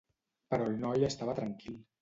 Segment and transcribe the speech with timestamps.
[0.53, 1.81] Però el noi estava tranquil.